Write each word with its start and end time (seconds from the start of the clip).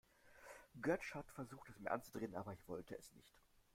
Götsch 0.81 1.13
hat 1.13 1.29
versucht, 1.31 1.69
es 1.69 1.79
mir 1.79 1.91
anzudrehen, 1.91 2.33
aber 2.33 2.53
ich 2.53 2.67
wollte 2.67 2.95
es 2.97 3.13
nicht. 3.13 3.39